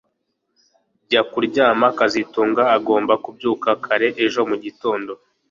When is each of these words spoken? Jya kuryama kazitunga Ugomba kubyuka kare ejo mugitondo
Jya 1.07 1.21
kuryama 1.31 1.87
kazitunga 1.97 2.63
Ugomba 2.77 3.13
kubyuka 3.23 3.69
kare 3.85 4.07
ejo 4.25 4.41
mugitondo 4.49 5.11